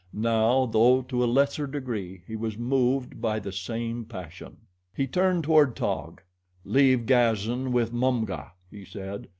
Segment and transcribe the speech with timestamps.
[0.13, 4.57] Now, though to a lesser degree, he was moved by the same passion.
[4.95, 6.21] He turned toward Taug.
[6.65, 9.27] "Leave Gazan with Mumga," he said.